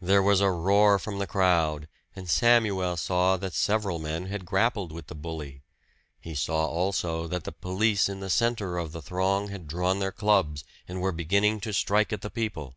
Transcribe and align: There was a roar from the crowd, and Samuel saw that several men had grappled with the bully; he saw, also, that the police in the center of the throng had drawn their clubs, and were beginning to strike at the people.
There 0.00 0.22
was 0.22 0.40
a 0.40 0.48
roar 0.52 0.96
from 0.96 1.18
the 1.18 1.26
crowd, 1.26 1.88
and 2.14 2.30
Samuel 2.30 2.96
saw 2.96 3.36
that 3.38 3.52
several 3.52 3.98
men 3.98 4.26
had 4.26 4.46
grappled 4.46 4.92
with 4.92 5.08
the 5.08 5.14
bully; 5.16 5.64
he 6.20 6.36
saw, 6.36 6.66
also, 6.66 7.26
that 7.26 7.42
the 7.42 7.50
police 7.50 8.08
in 8.08 8.20
the 8.20 8.30
center 8.30 8.78
of 8.78 8.92
the 8.92 9.02
throng 9.02 9.48
had 9.48 9.66
drawn 9.66 9.98
their 9.98 10.12
clubs, 10.12 10.62
and 10.86 11.00
were 11.00 11.10
beginning 11.10 11.58
to 11.62 11.72
strike 11.72 12.12
at 12.12 12.20
the 12.20 12.30
people. 12.30 12.76